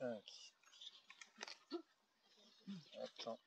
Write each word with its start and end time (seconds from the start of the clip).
5. 0.00 0.08
Attends. 3.04 3.38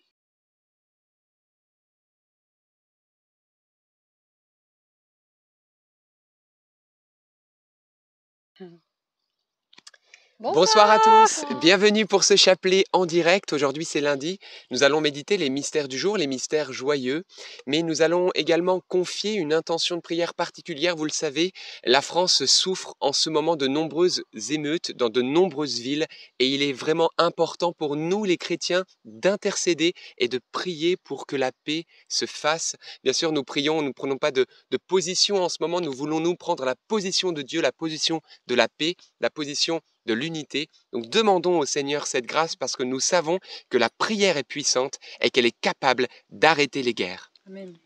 Bonsoir. 10.42 10.90
à 10.90 11.00
tous, 11.00 11.44
bienvenue 11.60 12.06
pour 12.06 12.24
ce 12.24 12.38
chapelet 12.38 12.86
en 12.94 13.06
direct. 13.06 13.52
Aujourd'hui 13.52 13.84
c'est 13.84 14.00
lundi, 14.00 14.40
nous 14.72 14.84
allons 14.84 15.02
méditer 15.02 15.36
les 15.36 15.50
mystères 15.50 15.90
du 15.90 15.98
jour, 15.98 16.16
les 16.16 16.28
mystères 16.28 16.72
joyeux, 16.72 17.26
mais 17.68 17.82
nous 17.82 18.02
allons 18.02 18.30
également 18.36 18.80
confier 18.88 19.34
une 19.34 19.52
intention 19.52 19.98
de 19.98 20.02
prière 20.02 20.34
particulière. 20.34 20.96
Vous 20.96 21.04
le 21.04 21.12
savez, 21.12 21.52
la 21.84 22.02
France 22.02 22.46
souffre 22.46 22.96
en 23.02 23.12
ce 23.12 23.30
moment 23.30 23.58
de 23.58 23.68
nombreuses 23.68 24.24
émeutes 24.50 24.94
dans 24.94 25.10
de 25.10 25.22
nombreuses 25.22 25.80
villes 25.80 26.08
et 26.40 26.48
il 26.48 26.64
est 26.64 26.72
vraiment 26.72 27.10
important 27.18 27.74
pour 27.74 27.98
nous 27.98 28.24
les 28.24 28.38
chrétiens 28.38 28.86
d'intercéder 29.04 29.92
et 30.20 30.30
de 30.30 30.40
prier 30.54 30.96
pour 30.96 31.26
que 31.26 31.36
la 31.36 31.52
paix 31.66 31.84
se 32.08 32.26
fasse. 32.26 32.78
Bien 33.04 33.12
sûr, 33.12 33.34
nous 33.34 33.44
prions, 33.44 33.82
nous 33.82 33.90
ne 33.90 33.94
prenons 33.94 34.18
pas 34.18 34.32
de, 34.32 34.46
de 34.72 34.78
position 34.88 35.44
en 35.44 35.50
ce 35.50 35.58
moment, 35.60 35.82
nous 35.82 35.92
voulons 35.92 36.22
nous 36.22 36.38
prendre 36.38 36.64
la 36.64 36.76
position 36.88 37.34
de 37.34 37.42
Dieu, 37.42 37.60
la 37.60 37.74
position 37.74 38.22
de 38.48 38.56
la 38.56 38.70
paix, 38.70 38.96
la 39.20 39.30
position 39.30 39.82
de 40.10 40.14
l'unité. 40.16 40.70
Donc 40.92 41.08
demandons 41.10 41.60
au 41.60 41.66
Seigneur 41.66 42.08
cette 42.08 42.26
grâce 42.26 42.56
parce 42.56 42.76
que 42.76 42.84
nous 42.84 43.00
savons 43.00 43.40
que 43.70 43.78
la 43.78 43.90
prière 43.90 44.38
est 44.38 44.44
puissante 44.56 45.00
et 45.22 45.30
qu'elle 45.30 45.46
est 45.46 45.62
capable 45.62 46.08
d'arrêter 46.32 46.82
les 46.82 46.96
guerres. 46.96 47.32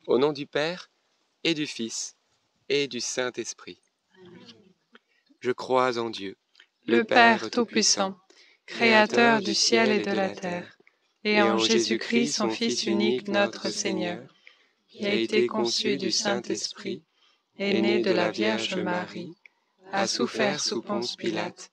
Au 0.07 0.17
nom 0.17 0.31
du 0.31 0.45
Père 0.47 0.89
et 1.43 1.53
du 1.53 1.67
Fils 1.67 2.15
et 2.69 2.87
du 2.87 3.01
Saint-Esprit. 3.01 3.79
Je 5.41 5.51
crois 5.51 5.97
en 5.97 6.09
Dieu, 6.09 6.37
le 6.87 7.03
Père 7.03 7.51
Tout-Puissant, 7.51 8.17
Créateur 8.65 9.41
du 9.41 9.53
ciel 9.53 9.91
et 9.91 9.99
de 9.99 10.11
la 10.11 10.29
terre, 10.29 10.77
et 11.25 11.41
en 11.41 11.57
Jésus-Christ, 11.57 12.37
son 12.37 12.49
Fils 12.49 12.85
unique, 12.85 13.27
notre 13.27 13.69
Seigneur, 13.69 14.23
qui 14.87 15.05
a 15.05 15.13
été 15.13 15.47
conçu 15.47 15.97
du 15.97 16.11
Saint-Esprit, 16.11 17.03
est 17.59 17.81
né 17.81 17.99
de 17.99 18.11
la 18.11 18.31
Vierge 18.31 18.75
Marie, 18.75 19.33
a 19.91 20.07
souffert 20.07 20.61
sous 20.61 20.81
Ponce 20.81 21.17
Pilate, 21.17 21.72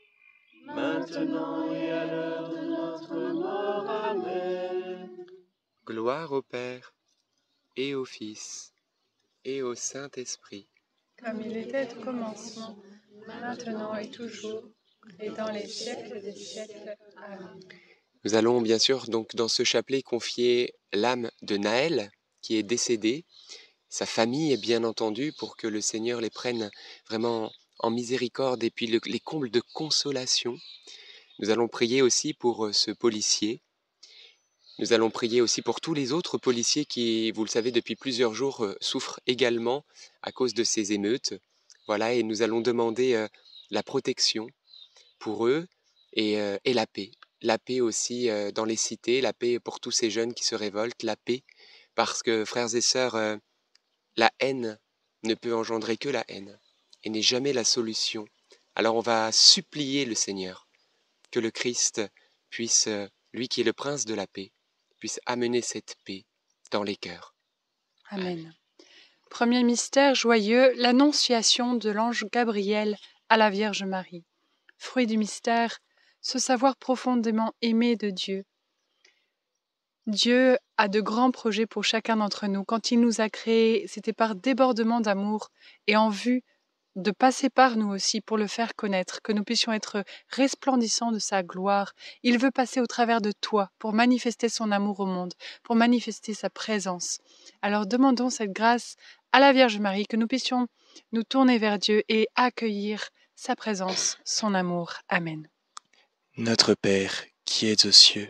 maintenant 0.75 1.71
et 1.73 1.91
à 1.91 2.05
l'heure 2.05 2.49
de 2.49 2.61
notre 2.65 3.15
mort. 3.33 3.89
Amen. 3.89 5.09
Gloire 5.85 6.31
au 6.31 6.41
Père, 6.41 6.93
et 7.75 7.95
au 7.95 8.05
Fils, 8.05 8.73
et 9.43 9.61
au 9.61 9.75
Saint-Esprit. 9.75 10.67
Comme 11.23 11.41
il 11.41 11.57
était 11.57 11.87
au 11.93 12.01
commencement, 12.03 12.77
maintenant 13.27 13.95
et 13.95 14.09
toujours, 14.09 14.63
et 15.19 15.29
dans 15.29 15.51
les 15.51 15.67
siècles 15.67 16.21
des 16.21 16.35
siècles. 16.35 16.95
Amen. 17.17 17.59
Nous 18.23 18.35
allons 18.35 18.61
bien 18.61 18.77
sûr 18.77 19.07
donc 19.07 19.35
dans 19.35 19.47
ce 19.47 19.63
chapelet 19.63 20.03
confier 20.03 20.75
l'âme 20.93 21.31
de 21.41 21.57
Naël 21.57 22.11
qui 22.41 22.55
est 22.55 22.63
décédé, 22.63 23.25
sa 23.89 24.05
famille 24.05 24.55
bien 24.57 24.83
entendu, 24.83 25.33
pour 25.37 25.57
que 25.57 25.67
le 25.67 25.81
Seigneur 25.81 26.21
les 26.21 26.29
prenne 26.29 26.71
vraiment 27.09 27.51
en 27.81 27.89
miséricorde 27.89 28.63
et 28.63 28.71
puis 28.71 28.87
les 28.87 29.19
combles 29.19 29.51
de 29.51 29.61
consolation. 29.73 30.57
Nous 31.41 31.49
allons 31.49 31.67
prier 31.67 32.03
aussi 32.03 32.35
pour 32.35 32.67
euh, 32.67 32.73
ce 32.73 32.91
policier. 32.91 33.61
Nous 34.77 34.93
allons 34.93 35.09
prier 35.09 35.41
aussi 35.41 35.63
pour 35.63 35.81
tous 35.81 35.95
les 35.95 36.11
autres 36.11 36.37
policiers 36.37 36.85
qui, 36.85 37.31
vous 37.31 37.43
le 37.43 37.49
savez, 37.49 37.71
depuis 37.71 37.95
plusieurs 37.95 38.35
jours 38.35 38.63
euh, 38.63 38.77
souffrent 38.79 39.19
également 39.25 39.83
à 40.21 40.31
cause 40.31 40.53
de 40.53 40.63
ces 40.63 40.93
émeutes. 40.93 41.33
Voilà, 41.87 42.13
et 42.13 42.21
nous 42.21 42.43
allons 42.43 42.61
demander 42.61 43.15
euh, 43.15 43.27
la 43.71 43.81
protection 43.81 44.47
pour 45.17 45.47
eux 45.47 45.67
et, 46.13 46.33
et 46.65 46.73
la 46.73 46.87
paix. 46.87 47.11
La 47.41 47.57
paix 47.57 47.79
aussi 47.79 48.27
dans 48.53 48.65
les 48.65 48.75
cités, 48.75 49.21
la 49.21 49.33
paix 49.33 49.59
pour 49.59 49.79
tous 49.79 49.91
ces 49.91 50.09
jeunes 50.09 50.33
qui 50.33 50.43
se 50.43 50.55
révoltent, 50.55 51.03
la 51.03 51.15
paix 51.15 51.43
parce 51.95 52.21
que, 52.23 52.43
frères 52.43 52.75
et 52.75 52.81
sœurs, 52.81 53.15
la 54.17 54.31
haine 54.39 54.79
ne 55.23 55.35
peut 55.35 55.55
engendrer 55.55 55.95
que 55.95 56.09
la 56.09 56.25
haine 56.27 56.59
et 57.03 57.09
n'est 57.09 57.21
jamais 57.21 57.53
la 57.53 57.63
solution. 57.63 58.25
Alors 58.75 58.95
on 58.95 59.01
va 59.01 59.31
supplier 59.31 60.05
le 60.05 60.15
Seigneur 60.15 60.67
que 61.31 61.39
le 61.39 61.51
Christ 61.51 62.01
puisse, 62.49 62.87
euh, 62.87 63.07
lui 63.33 63.47
qui 63.47 63.61
est 63.61 63.65
le 63.65 63.73
prince 63.73 64.05
de 64.05 64.13
la 64.13 64.27
paix, 64.27 64.51
puisse 64.99 65.19
amener 65.25 65.61
cette 65.61 65.95
paix 66.05 66.25
dans 66.71 66.83
les 66.83 66.95
cœurs. 66.95 67.35
Amen. 68.09 68.53
Premier 69.29 69.63
mystère 69.63 70.13
joyeux, 70.13 70.73
l'annonciation 70.75 71.75
de 71.75 71.89
l'ange 71.89 72.25
Gabriel 72.31 72.97
à 73.29 73.37
la 73.37 73.49
Vierge 73.49 73.83
Marie. 73.83 74.25
Fruit 74.77 75.07
du 75.07 75.17
mystère, 75.17 75.79
ce 76.21 76.37
savoir 76.37 76.75
profondément 76.75 77.53
aimé 77.61 77.95
de 77.95 78.09
Dieu. 78.09 78.43
Dieu 80.07 80.57
a 80.77 80.87
de 80.87 80.99
grands 80.99 81.31
projets 81.31 81.65
pour 81.65 81.83
chacun 81.83 82.17
d'entre 82.17 82.47
nous. 82.47 82.65
Quand 82.65 82.91
il 82.91 82.99
nous 82.99 83.21
a 83.21 83.29
créés, 83.29 83.85
c'était 83.87 84.13
par 84.13 84.35
débordement 84.35 84.99
d'amour 84.99 85.49
et 85.87 85.95
en 85.95 86.09
vue 86.09 86.43
de 86.95 87.11
passer 87.11 87.49
par 87.49 87.77
nous 87.77 87.89
aussi 87.89 88.21
pour 88.21 88.37
le 88.37 88.47
faire 88.47 88.75
connaître, 88.75 89.21
que 89.21 89.31
nous 89.31 89.43
puissions 89.43 89.71
être 89.71 90.03
resplendissants 90.29 91.11
de 91.11 91.19
sa 91.19 91.43
gloire. 91.43 91.93
Il 92.23 92.37
veut 92.37 92.51
passer 92.51 92.81
au 92.81 92.87
travers 92.87 93.21
de 93.21 93.31
toi 93.31 93.71
pour 93.79 93.93
manifester 93.93 94.49
son 94.49 94.71
amour 94.71 94.99
au 94.99 95.05
monde, 95.05 95.33
pour 95.63 95.75
manifester 95.75 96.33
sa 96.33 96.49
présence. 96.49 97.19
Alors 97.61 97.85
demandons 97.85 98.29
cette 98.29 98.51
grâce 98.51 98.95
à 99.31 99.39
la 99.39 99.53
Vierge 99.53 99.79
Marie, 99.79 100.07
que 100.07 100.17
nous 100.17 100.27
puissions 100.27 100.67
nous 101.11 101.23
tourner 101.23 101.57
vers 101.57 101.79
Dieu 101.79 102.03
et 102.09 102.27
accueillir 102.35 103.09
sa 103.35 103.55
présence, 103.55 104.17
son 104.25 104.53
amour. 104.53 104.93
Amen. 105.07 105.47
Notre 106.37 106.73
Père, 106.73 107.23
qui 107.45 107.67
es 107.67 107.85
aux 107.85 107.91
cieux, 107.91 108.29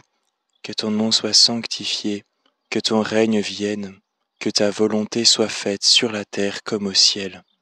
que 0.64 0.72
ton 0.72 0.92
nom 0.92 1.12
soit 1.12 1.34
sanctifié, 1.34 2.24
que 2.70 2.80
ton 2.80 3.02
règne 3.02 3.42
vienne, 3.42 4.00
que 4.40 4.50
ta 4.50 4.70
volonté 4.70 5.26
soit 5.26 5.50
faite 5.50 5.84
sur 5.84 6.12
la 6.12 6.26
terre 6.26 6.64
comme 6.64 6.88
au 6.88 6.94
ciel. 6.94 7.44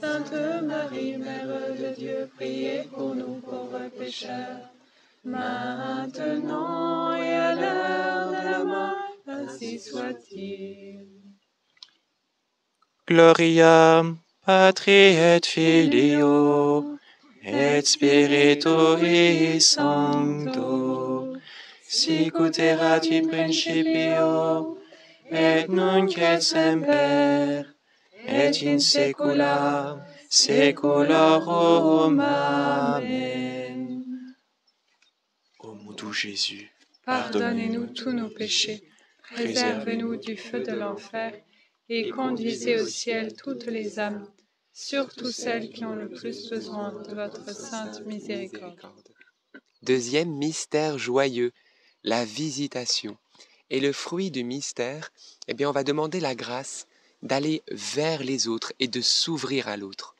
Sainte 0.00 0.62
Marie, 0.62 1.16
Mère 1.16 1.74
de 1.76 1.94
Dieu, 1.96 2.30
priez 2.36 2.84
pour 2.94 3.16
nous 3.16 3.40
pauvres 3.40 3.88
pécheurs, 3.98 4.70
maintenant 5.24 7.12
et 7.16 7.34
à 7.34 7.54
l'heure 7.56 8.28
de 8.28 8.48
la 8.48 8.64
mort, 8.64 9.16
ainsi 9.26 9.80
soit-il. 9.80 11.04
Gloria 13.08 14.04
Patri 14.46 15.16
et 15.16 15.40
Filio 15.44 16.96
et 17.42 17.80
Spiritui 17.82 19.60
Sancto, 19.60 21.34
sic 21.82 22.38
ut 22.38 22.58
erat 22.58 23.04
in 23.10 23.26
principio, 23.26 24.78
et 25.30 25.66
nunc 25.68 26.16
et 26.18 26.40
semper, 26.40 27.64
et 28.28 28.62
in 28.66 28.78
saecula 28.78 30.06
saeculorum. 30.28 32.20
Amen. 32.20 34.04
Ô 35.60 35.74
mon 35.74 35.92
doux 35.92 36.12
Jésus, 36.12 36.70
Pardonnez-nous 37.04 37.86
tous 37.88 38.12
nos 38.12 38.28
péchés, 38.28 38.84
préservez-nous 39.32 40.16
du 40.16 40.36
feu 40.36 40.60
de 40.62 40.72
l'enfer, 40.72 41.32
et 41.88 42.10
conduisez 42.10 42.78
au 42.80 42.86
ciel 42.86 43.34
toutes 43.34 43.66
les 43.66 43.98
âmes, 43.98 44.28
surtout 44.72 45.32
celles 45.32 45.70
qui 45.70 45.84
ont 45.86 45.96
le 45.96 46.10
plus 46.10 46.50
besoin 46.50 46.92
de 47.02 47.14
votre 47.14 47.50
sainte 47.54 48.04
miséricorde. 48.04 49.08
Deuxième 49.82 50.36
mystère 50.36 50.98
joyeux, 50.98 51.52
la 52.04 52.24
visitation. 52.24 53.16
Et 53.70 53.80
le 53.80 53.92
fruit 53.92 54.30
du 54.30 54.44
mystère, 54.44 55.10
eh 55.46 55.54
bien, 55.54 55.68
on 55.68 55.72
va 55.72 55.84
demander 55.84 56.20
la 56.20 56.34
grâce 56.34 56.86
d'aller 57.22 57.62
vers 57.70 58.22
les 58.22 58.48
autres 58.48 58.72
et 58.78 58.88
de 58.88 59.00
s'ouvrir 59.00 59.68
à 59.68 59.76
l'autre. 59.76 60.14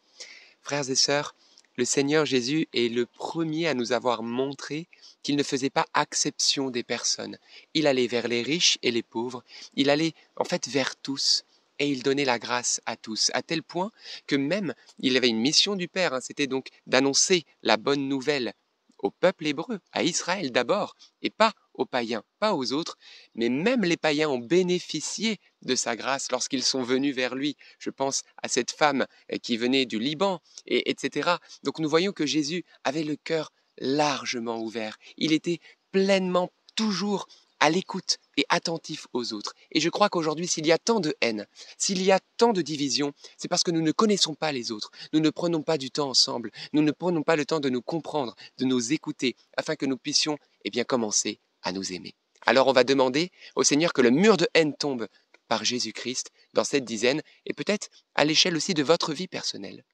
Frères 0.63 0.91
et 0.91 0.95
sœurs, 0.95 1.35
le 1.77 1.85
Seigneur 1.85 2.27
Jésus 2.27 2.69
est 2.75 2.93
le 2.93 3.07
premier 3.07 3.69
à 3.69 3.75
nous 3.75 3.93
avoir 3.93 4.23
montré 4.23 4.89
qu'il 5.23 5.37
ne 5.37 5.43
faisait 5.43 5.71
pas 5.71 5.87
exception 6.01 6.71
des 6.71 6.83
personnes. 6.83 7.39
Il 7.75 7.87
allait 7.87 8.09
vers 8.09 8.29
les 8.29 8.43
riches 8.43 8.79
et 8.83 8.91
les 8.91 9.03
pauvres, 9.03 9.45
il 9.75 9.91
allait 9.91 10.15
en 10.37 10.45
fait 10.45 10.67
vers 10.69 10.97
tous, 10.97 11.45
et 11.79 11.89
il 11.89 12.03
donnait 12.03 12.25
la 12.25 12.39
grâce 12.39 12.81
à 12.87 12.97
tous, 12.97 13.31
à 13.35 13.43
tel 13.43 13.63
point 13.63 13.93
que 14.27 14.37
même 14.37 14.75
il 14.99 15.17
avait 15.17 15.29
une 15.29 15.39
mission 15.39 15.77
du 15.77 15.89
Père, 15.89 16.15
hein, 16.15 16.21
c'était 16.21 16.47
donc 16.47 16.69
d'annoncer 16.87 17.45
la 17.63 17.77
bonne 17.77 18.09
nouvelle 18.09 18.55
au 18.99 19.11
peuple 19.11 19.47
hébreu, 19.47 19.79
à 19.93 20.03
Israël 20.03 20.51
d'abord, 20.53 20.97
et 21.23 21.31
pas 21.31 21.53
aux 21.75 21.87
païens, 21.87 22.25
pas 22.39 22.55
aux 22.55 22.73
autres, 22.73 22.99
mais 23.35 23.49
même 23.49 23.85
les 23.85 23.97
païens 23.97 24.29
ont 24.29 24.39
bénéficié 24.39 25.39
de 25.63 25.75
sa 25.75 25.97
grâce 25.97 26.31
lorsqu'ils 26.31 26.65
sont 26.65 26.83
venus 26.83 27.15
vers 27.15 27.35
lui. 27.35 27.57
Je 27.79 27.91
pense 27.91 28.23
à 28.43 28.49
cette 28.49 28.71
femme 28.71 29.07
euh, 29.33 29.39
qui 29.39 29.57
venait 29.57 29.87
du 29.87 29.99
Liban, 29.99 30.41
et, 30.67 30.91
etc. 30.91 31.37
Donc 31.63 31.79
nous 31.79 31.89
voyons 31.89 32.13
que 32.13 32.27
Jésus 32.27 32.65
avait 32.85 33.05
le 33.05 33.17
cœur 33.17 33.53
largement 33.79 34.59
ouvert. 34.59 34.99
Il 35.17 35.33
était 35.33 35.61
pleinement 35.93 36.51
toujours 36.75 37.29
à 37.61 37.71
l'écoute 37.71 38.19
et 38.37 38.45
attentif 38.49 39.07
aux 39.13 39.33
autres. 39.33 39.55
Et 39.73 39.81
je 39.81 39.89
crois 39.89 40.09
qu'aujourd'hui, 40.09 40.47
s'il 40.47 40.67
y 40.67 40.73
a 40.73 40.79
tant 40.79 41.01
de 41.01 41.15
haine, 41.21 41.47
s'il 41.77 42.03
y 42.03 42.13
a 42.13 42.21
tant 42.37 42.53
de 42.53 42.63
division, 42.63 43.13
c'est 43.37 43.49
parce 43.49 43.63
que 43.63 43.71
nous 43.71 43.83
ne 43.83 43.93
connaissons 43.93 44.35
pas 44.35 44.53
les 44.53 44.71
autres, 44.73 44.91
nous 45.13 45.21
ne 45.21 45.31
prenons 45.31 45.63
pas 45.63 45.79
du 45.79 45.91
temps 45.91 46.11
ensemble, 46.11 46.51
nous 46.73 46.83
ne 46.83 46.93
prenons 46.93 47.23
pas 47.23 47.37
le 47.37 47.45
temps 47.45 47.61
de 47.61 47.69
nous 47.69 47.83
comprendre, 47.83 48.35
de 48.59 48.65
nous 48.65 48.93
écouter, 48.93 49.37
afin 49.57 49.77
que 49.77 49.87
nous 49.87 49.97
puissions 49.97 50.39
eh 50.65 50.71
bien, 50.71 50.85
commencer 50.85 51.41
à 51.63 51.73
nous 51.73 51.93
aimer. 51.93 52.15
Alors 52.47 52.69
on 52.69 52.73
va 52.73 52.85
demander 52.85 53.31
au 53.57 53.65
Seigneur 53.65 53.93
que 53.93 54.03
le 54.03 54.11
mur 54.11 54.37
de 54.37 54.49
haine 54.55 54.75
tombe 54.77 55.09
par 55.49 55.65
Jésus-Christ 55.65 56.31
dans 56.55 56.65
cette 56.65 56.85
dizaine, 56.85 57.23
et 57.47 57.55
peut-être 57.55 57.89
à 58.15 58.25
l'échelle 58.25 58.57
aussi 58.57 58.75
de 58.75 58.83
votre 58.83 59.13
vie 59.13 59.29
personnelle. 59.29 59.85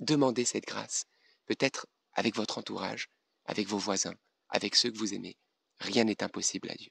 Demandez 0.00 0.44
cette 0.44 0.66
grâce, 0.66 1.04
peut-être 1.46 1.86
avec 2.12 2.34
votre 2.34 2.58
entourage, 2.58 3.08
avec 3.46 3.68
vos 3.68 3.78
voisins, 3.78 4.14
avec 4.48 4.74
ceux 4.74 4.90
que 4.90 4.98
vous 4.98 5.14
aimez. 5.14 5.36
Rien 5.78 6.04
n'est 6.04 6.22
impossible 6.22 6.70
à 6.70 6.74
Dieu. 6.74 6.90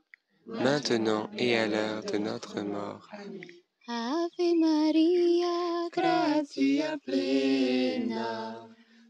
maintenant 0.51 1.29
et 1.37 1.57
à 1.57 1.67
l'heure 1.67 2.03
de 2.03 2.17
notre 2.17 2.61
mort. 2.61 3.07
Ave 3.87 4.55
Maria, 4.59 5.89
gratia 5.91 6.97
plena, 7.05 8.67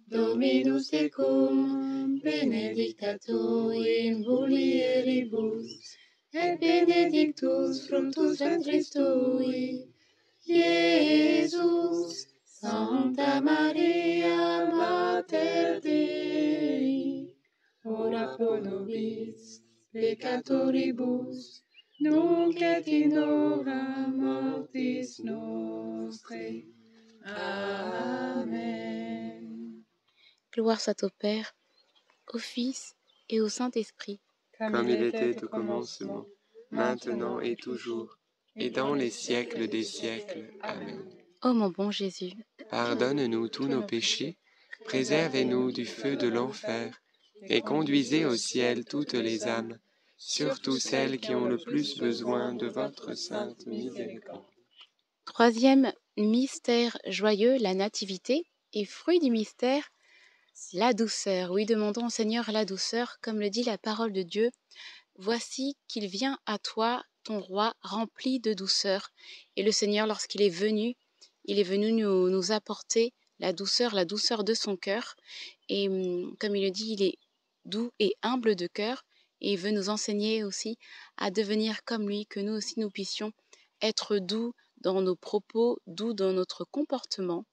Dominus 0.07 0.89
tecum, 0.89 2.19
benedicta 2.23 3.17
tu 3.19 3.71
in 3.71 4.23
mulieribus, 4.25 5.97
et 6.33 6.59
benedictus 6.59 7.87
fructus 7.87 8.39
ventris 8.39 8.89
tui, 8.89 9.87
Iesus. 10.47 12.27
Santa 12.61 13.41
Maria, 13.41 14.69
Mater 14.71 15.79
Dei, 15.81 17.35
ora 17.83 18.35
pro 18.37 18.59
nobis, 18.59 19.60
peccatoribus, 19.93 21.63
nunc 21.99 22.61
et 22.61 22.87
in 22.87 23.17
hora 23.17 24.07
mortis 24.07 25.19
nostre. 25.23 26.65
Amen. 27.23 28.71
Gloire 30.53 30.81
soit 30.81 31.03
au 31.03 31.09
Père, 31.09 31.55
au 32.33 32.39
Fils 32.39 32.95
et 33.29 33.41
au 33.41 33.49
Saint-Esprit. 33.49 34.19
Comme 34.57 34.89
il 34.89 35.03
était 35.03 35.43
au 35.43 35.47
commencement, 35.47 36.25
maintenant 36.71 37.39
et 37.39 37.55
toujours, 37.55 38.17
et 38.55 38.69
dans 38.69 38.93
les 38.93 39.09
siècles 39.09 39.67
des 39.67 39.83
siècles. 39.83 40.51
Amen. 40.61 40.99
Ô 41.43 41.53
mon 41.53 41.69
bon 41.69 41.89
Jésus, 41.91 42.33
pardonne-nous 42.69 43.47
tous 43.47 43.67
nos 43.67 43.81
péchés, 43.81 44.37
préservez-nous 44.85 45.71
du 45.71 45.85
feu 45.85 46.15
de 46.15 46.27
l'enfer, 46.27 47.00
et 47.43 47.61
conduisez 47.61 48.25
au 48.25 48.35
ciel 48.35 48.85
toutes 48.85 49.13
les 49.13 49.47
âmes, 49.47 49.77
surtout 50.17 50.77
celles 50.79 51.19
qui 51.19 51.33
ont 51.35 51.45
le 51.45 51.57
plus 51.57 51.97
besoin 51.97 52.53
de 52.53 52.67
votre 52.67 53.13
sainte 53.13 53.65
miséricorde. 53.65 54.45
Troisième 55.25 55.91
mystère 56.17 56.97
joyeux, 57.07 57.57
la 57.57 57.73
nativité, 57.73 58.45
et 58.73 58.85
fruit 58.85 59.19
du 59.19 59.31
mystère, 59.31 59.91
la 60.73 60.93
douceur. 60.93 61.51
Oui, 61.51 61.65
demandons 61.65 62.07
au 62.07 62.09
Seigneur 62.09 62.51
la 62.51 62.65
douceur, 62.65 63.17
comme 63.21 63.39
le 63.39 63.49
dit 63.49 63.63
la 63.63 63.77
parole 63.77 64.13
de 64.13 64.21
Dieu 64.21 64.51
Voici 65.17 65.75
qu'il 65.87 66.07
vient 66.07 66.39
à 66.45 66.57
toi, 66.57 67.03
ton 67.23 67.39
roi, 67.39 67.75
rempli 67.81 68.39
de 68.39 68.53
douceur. 68.53 69.11
Et 69.55 69.63
le 69.63 69.71
Seigneur, 69.71 70.07
lorsqu'il 70.07 70.41
est 70.41 70.49
venu, 70.49 70.95
il 71.45 71.59
est 71.59 71.63
venu 71.63 71.91
nous, 71.91 72.29
nous 72.29 72.51
apporter 72.51 73.13
la 73.39 73.53
douceur, 73.53 73.93
la 73.93 74.05
douceur 74.05 74.43
de 74.43 74.53
son 74.53 74.77
cœur. 74.77 75.15
Et 75.69 75.89
hum, 75.89 76.35
comme 76.39 76.55
il 76.55 76.63
le 76.63 76.71
dit, 76.71 76.93
il 76.93 77.03
est 77.03 77.17
doux 77.65 77.91
et 77.99 78.15
humble 78.21 78.55
de 78.55 78.67
cœur. 78.67 79.03
Et 79.41 79.53
il 79.53 79.57
veut 79.57 79.71
nous 79.71 79.89
enseigner 79.89 80.43
aussi 80.43 80.77
à 81.17 81.31
devenir 81.31 81.83
comme 81.83 82.07
lui, 82.07 82.27
que 82.27 82.39
nous 82.39 82.53
aussi 82.53 82.79
nous 82.79 82.91
puissions 82.91 83.31
être 83.81 84.19
doux 84.19 84.53
dans 84.77 85.01
nos 85.01 85.15
propos, 85.15 85.79
doux 85.87 86.13
dans 86.13 86.33
notre 86.33 86.65
comportement, 86.65 87.45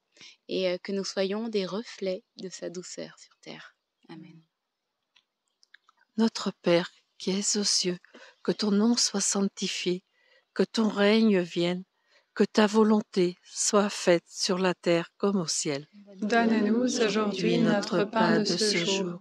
et 0.49 0.69
euh, 0.69 0.79
que 0.83 0.93
nous 0.93 1.05
soyons 1.05 1.49
des 1.49 1.65
reflets 1.65 2.23
de 2.37 2.49
sa 2.49 2.69
douceur 2.71 3.19
sur 3.19 3.35
terre. 3.41 3.75
Amen. 4.09 4.41
Notre 6.17 6.51
Père 6.63 6.91
qui 7.19 7.31
es 7.31 7.57
aux 7.57 7.65
cieux, 7.65 7.99
que 8.43 8.53
ton 8.53 8.71
nom 8.71 8.97
soit 8.97 9.21
sanctifié, 9.21 10.05
que 10.55 10.63
ton 10.63 10.89
règne 10.89 11.41
vienne, 11.41 11.85
que 12.35 12.45
ta 12.45 12.67
volonté 12.67 13.37
soit 13.43 13.91
faite 13.91 14.25
sur 14.29 14.59
la 14.59 14.73
terre 14.75 15.11
comme 15.17 15.37
au 15.37 15.47
ciel. 15.47 15.89
Donne-nous 16.17 16.77
aujourd'hui 16.77 17.59
notre 17.59 18.05
pain 18.05 18.39
de 18.39 18.45
ce 18.45 18.85
jour. 18.85 19.21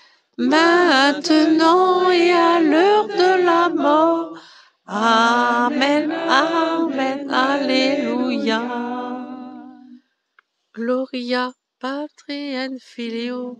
maintenant 0.37 2.09
et 2.09 2.31
à 2.31 2.59
l'heure 2.59 3.07
de 3.07 3.45
la 3.45 3.69
mort. 3.69 4.37
Amen, 4.85 6.11
Amen, 6.11 7.29
Alléluia. 7.29 8.61
Gloria 10.73 11.51
Patri 11.79 12.55
et 12.55 12.79
Filio 12.79 13.59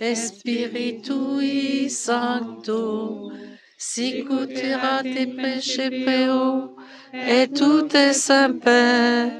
et 0.00 0.14
Spiritui 0.14 1.88
Sancto, 1.88 3.32
sicut 3.78 4.50
erat 4.50 5.06
in 5.06 5.36
principio, 5.36 6.76
et 7.12 7.48
tout 7.48 7.94
est 7.94 8.12
semper, 8.12 9.30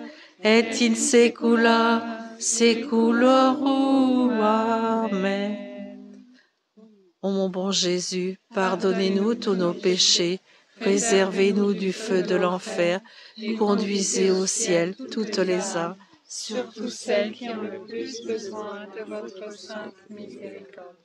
et 0.42 0.80
in 0.80 0.94
saecula 0.94 2.36
saeculorum. 2.38 4.40
Amen. 4.40 5.63
Ô 7.24 7.30
mon 7.30 7.48
bon 7.48 7.70
Jésus, 7.70 8.38
pardonnez-nous 8.52 9.36
tous 9.36 9.54
nos 9.54 9.72
péchés, 9.72 10.40
préservez-nous 10.78 11.72
du 11.72 11.90
feu 11.90 12.22
de 12.22 12.34
l'enfer, 12.34 13.00
conduisez 13.58 14.30
au 14.30 14.44
ciel 14.44 14.94
toutes 15.10 15.38
les 15.38 15.74
âmes, 15.78 15.96
surtout 16.28 16.90
celles 16.90 17.32
qui 17.32 17.48
ont 17.48 17.62
le 17.62 17.82
plus 17.86 18.26
besoin 18.26 18.86
de 18.88 19.04
votre 19.04 19.58
sainte 19.58 19.94
miséricorde. 20.10 20.98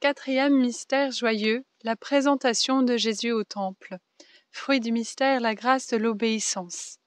Quatrième 0.00 0.60
mystère 0.60 1.12
joyeux, 1.12 1.64
la 1.82 1.96
présentation 1.96 2.82
de 2.82 2.98
Jésus 2.98 3.32
au 3.32 3.42
Temple. 3.42 3.96
Fruit 4.50 4.80
du 4.80 4.92
mystère, 4.92 5.40
la 5.40 5.54
grâce 5.54 5.86
de 5.86 5.96
l'obéissance. 5.96 6.98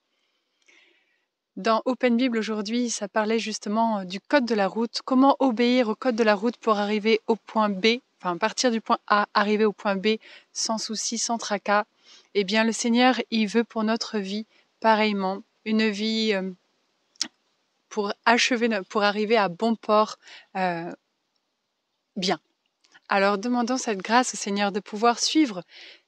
Dans 1.58 1.84
Open 1.86 2.18
Bible 2.18 2.40
aujourd'hui, 2.40 2.90
ça 2.90 3.08
parlait 3.08 3.38
justement 3.38 4.04
du 4.04 4.20
code 4.20 4.46
de 4.46 4.56
la 4.56 4.68
route, 4.68 5.02
comment 5.06 5.36
obéir 5.38 5.90
au 5.90 5.96
code 5.96 6.16
de 6.16 6.24
la 6.24 6.34
route 6.34 6.58
pour 6.58 6.78
arriver 6.78 7.22
au 7.28 7.36
point 7.36 7.70
B 7.70 8.00
enfin 8.26 8.38
partir 8.38 8.72
du 8.72 8.82
point 8.82 8.98
A, 9.08 9.28
arriver 9.36 9.66
au 9.66 9.72
point 9.72 9.96
B 9.96 10.18
sans 10.52 10.80
souci, 10.80 11.20
sans 11.20 11.38
tracas, 11.38 11.86
eh 12.34 12.44
bien 12.44 12.64
le 12.64 12.72
Seigneur, 12.72 13.22
il 13.30 13.48
veut 13.48 13.64
pour 13.64 13.84
notre 13.84 14.18
vie 14.18 14.48
pareillement 14.80 15.44
une 15.64 15.88
vie 15.90 16.34
euh, 16.34 16.52
pour 17.88 18.14
achever, 18.26 18.68
pour 18.90 19.04
arriver 19.04 19.38
à 19.38 19.48
bon 19.48 19.76
port 19.76 20.18
euh, 20.56 20.92
bien. 22.16 22.40
Alors 23.10 23.38
demandons 23.38 23.78
cette 23.78 24.00
grâce 24.00 24.34
au 24.34 24.38
Seigneur 24.38 24.72
de 24.72 24.80
pouvoir 24.80 25.20
suivre 25.20 25.62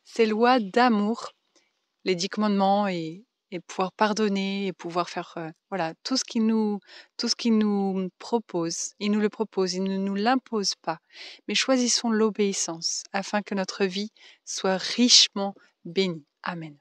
ces 0.03 0.25
lois 0.25 0.59
d'amour, 0.59 1.33
les 2.03 2.15
dix 2.15 2.29
commandements 2.29 2.87
et 2.87 3.23
et 3.51 3.59
pouvoir 3.59 3.91
pardonner 3.91 4.67
et 4.67 4.73
pouvoir 4.73 5.09
faire 5.09 5.33
euh, 5.37 5.49
voilà 5.69 5.93
tout 6.03 6.17
ce 6.17 6.23
qu'il 6.23 6.45
nous 6.45 6.79
tout 7.17 7.27
ce 7.27 7.35
qu'il 7.35 7.57
nous 7.57 8.09
propose. 8.19 8.93
Il 8.99 9.11
nous 9.11 9.19
le 9.19 9.29
propose 9.29 9.73
il 9.73 9.83
ne 9.83 9.97
nous 9.97 10.15
l'impose 10.15 10.75
pas. 10.75 10.99
Mais 11.47 11.55
choisissons 11.55 12.09
l'obéissance 12.09 13.03
afin 13.13 13.41
que 13.41 13.55
notre 13.55 13.85
vie 13.85 14.11
soit 14.45 14.77
richement 14.77 15.55
bénie. 15.85 16.25
Amen. 16.43 16.77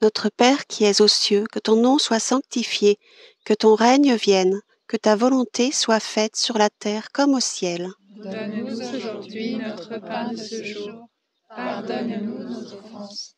Notre 0.00 0.28
Père 0.28 0.66
qui 0.66 0.84
es 0.84 1.00
aux 1.00 1.08
cieux 1.08 1.44
que 1.50 1.58
ton 1.58 1.76
nom 1.76 1.98
soit 1.98 2.20
sanctifié 2.20 2.98
que 3.44 3.54
ton 3.54 3.74
règne 3.74 4.14
vienne 4.14 4.60
que 4.86 4.96
ta 4.96 5.16
volonté 5.16 5.70
soit 5.70 6.00
faite 6.00 6.36
sur 6.36 6.56
la 6.56 6.70
terre 6.70 7.10
comme 7.12 7.34
au 7.34 7.40
ciel. 7.40 7.90
Donne-nous 8.16 8.80
aujourd'hui 8.80 9.56
notre 9.56 9.98
pain 9.98 10.32
de 10.32 10.36
ce 10.36 10.64
jour. 10.64 11.08
Pardonne-nous 11.48 12.38
nos 12.38 12.74
offenses 12.74 13.37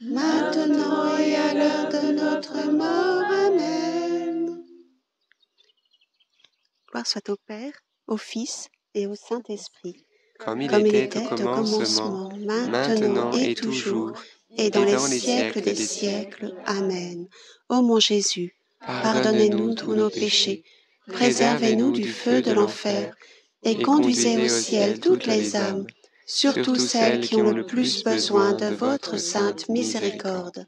maintenant 0.00 1.16
et 1.18 1.34
à 1.36 1.54
l'heure 1.54 1.88
de 1.88 2.12
notre 2.12 2.70
mort. 2.70 3.24
Amen. 3.30 4.64
Gloire 6.90 7.06
soit 7.06 7.28
au 7.28 7.36
Père, 7.46 7.72
au 8.06 8.16
Fils 8.16 8.68
et 8.94 9.06
au 9.06 9.14
Saint-Esprit. 9.14 10.04
Comme 10.38 10.62
il, 10.62 10.74
était, 10.74 11.18
au 11.18 11.28
commencement, 11.28 12.28
maintenant, 12.36 13.32
et 13.32 13.54
toujours, 13.54 14.12
et 14.56 14.70
dans, 14.70 14.84
les, 14.84 15.18
siècles 15.18 15.60
des 15.60 15.74
siècles. 15.76 16.54
Amen. 16.66 17.28
Ô 17.68 17.82
mon 17.82 18.00
Jésus, 18.00 18.56
pardonnez-nous 18.80 19.74
tous 19.74 19.94
nos 19.94 20.10
péchés, 20.10 20.64
préservez-nous 21.06 21.92
du 21.92 22.08
feu 22.08 22.42
de 22.42 22.52
l'enfer, 22.52 23.14
et 23.62 23.80
conduisez 23.80 24.44
au 24.44 24.48
ciel 24.48 24.98
toutes 24.98 25.26
les 25.26 25.54
âmes, 25.54 25.86
surtout 26.26 26.76
celles 26.76 27.26
qui 27.26 27.36
ont 27.36 27.52
le 27.52 27.66
plus 27.66 28.02
besoin 28.04 28.52
de 28.52 28.66
votre 28.66 29.18
sainte 29.18 29.68
miséricorde. 29.68 30.66